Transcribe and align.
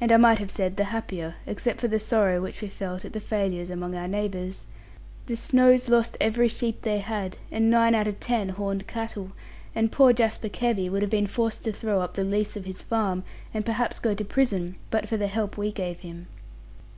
And 0.00 0.10
I 0.12 0.16
might 0.16 0.38
have 0.38 0.50
said 0.50 0.78
the 0.78 0.84
happier, 0.84 1.34
except 1.44 1.78
for 1.78 1.86
the 1.86 2.00
sorrow 2.00 2.40
which 2.40 2.62
we 2.62 2.68
felt 2.68 3.04
at 3.04 3.12
the 3.12 3.20
failures 3.20 3.68
among 3.68 3.94
our 3.94 4.08
neighbours. 4.08 4.64
The 5.26 5.36
Snowes 5.36 5.90
lost 5.90 6.16
every 6.22 6.48
sheep 6.48 6.80
they 6.80 7.00
had, 7.00 7.36
and 7.50 7.70
nine 7.70 7.94
out 7.94 8.06
of 8.06 8.18
ten 8.18 8.48
horned 8.48 8.86
cattle; 8.86 9.32
and 9.74 9.92
poor 9.92 10.14
Jasper 10.14 10.48
Kebby 10.48 10.88
would 10.88 11.02
have 11.02 11.10
been 11.10 11.26
forced 11.26 11.64
to 11.64 11.72
throw 11.74 12.00
up 12.00 12.14
the 12.14 12.24
lease 12.24 12.56
of 12.56 12.64
his 12.64 12.80
farm, 12.80 13.24
and 13.52 13.66
perhaps 13.66 13.96
to 13.96 14.02
go 14.04 14.14
to 14.14 14.24
prison, 14.24 14.76
but 14.90 15.06
for 15.06 15.18
the 15.18 15.26
help 15.26 15.58
we 15.58 15.70
gave 15.70 16.00
him. 16.00 16.28